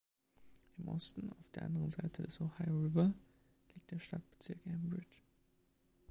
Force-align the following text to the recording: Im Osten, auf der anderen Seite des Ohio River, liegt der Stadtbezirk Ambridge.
Im 0.79 0.87
Osten, 0.87 1.29
auf 1.29 1.51
der 1.53 1.61
anderen 1.65 1.91
Seite 1.91 2.23
des 2.23 2.41
Ohio 2.41 2.75
River, 2.79 3.13
liegt 3.75 3.91
der 3.91 3.99
Stadtbezirk 3.99 4.57
Ambridge. 4.65 5.21